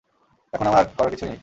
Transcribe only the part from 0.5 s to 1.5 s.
এখন আমার আর করার কিছুই নেই।